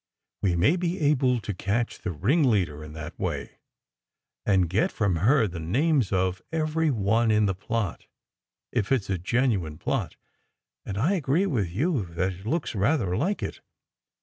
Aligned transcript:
We 0.41 0.55
may 0.55 0.77
be 0.77 0.99
able 0.99 1.39
to 1.41 1.53
catch 1.53 1.99
the 1.99 2.09
ringleader 2.09 2.83
in 2.83 2.93
that 2.93 3.19
way, 3.19 3.59
and 4.47 4.67
get 4.67 4.91
from 4.91 5.17
her 5.17 5.47
the 5.47 5.59
names 5.59 6.11
of 6.11 6.41
every 6.51 6.89
one 6.89 7.29
in 7.29 7.45
the 7.45 7.53
plot 7.53 8.07
if 8.71 8.91
it 8.91 9.03
s 9.03 9.11
a 9.11 9.19
genuine 9.19 9.77
plot; 9.77 10.15
and 10.87 10.97
I 10.97 11.13
agree 11.13 11.45
with 11.45 11.69
you 11.69 12.03
that 12.15 12.33
it 12.33 12.47
looks 12.47 12.73
rather 12.73 13.15
like 13.15 13.43
it. 13.43 13.61